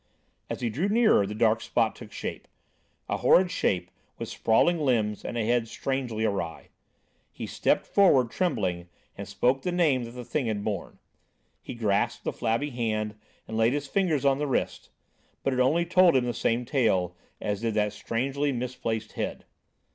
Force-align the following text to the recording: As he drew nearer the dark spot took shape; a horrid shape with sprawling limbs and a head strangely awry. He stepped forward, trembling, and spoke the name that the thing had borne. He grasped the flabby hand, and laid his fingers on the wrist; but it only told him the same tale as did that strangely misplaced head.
As 0.49 0.61
he 0.61 0.71
drew 0.71 0.89
nearer 0.89 1.27
the 1.27 1.35
dark 1.35 1.61
spot 1.61 1.95
took 1.95 2.11
shape; 2.11 2.47
a 3.07 3.17
horrid 3.17 3.51
shape 3.51 3.91
with 4.17 4.29
sprawling 4.29 4.79
limbs 4.79 5.23
and 5.23 5.37
a 5.37 5.45
head 5.45 5.67
strangely 5.67 6.25
awry. 6.25 6.69
He 7.31 7.45
stepped 7.45 7.85
forward, 7.85 8.31
trembling, 8.31 8.89
and 9.15 9.27
spoke 9.27 9.61
the 9.61 9.71
name 9.71 10.05
that 10.05 10.13
the 10.17 10.25
thing 10.25 10.47
had 10.47 10.63
borne. 10.63 10.97
He 11.61 11.75
grasped 11.75 12.23
the 12.23 12.33
flabby 12.33 12.71
hand, 12.71 13.13
and 13.47 13.55
laid 13.57 13.73
his 13.73 13.85
fingers 13.85 14.25
on 14.25 14.39
the 14.39 14.47
wrist; 14.47 14.89
but 15.43 15.53
it 15.53 15.59
only 15.59 15.85
told 15.85 16.15
him 16.15 16.25
the 16.25 16.33
same 16.33 16.65
tale 16.65 17.15
as 17.39 17.61
did 17.61 17.75
that 17.75 17.93
strangely 17.93 18.51
misplaced 18.51 19.11
head. 19.11 19.45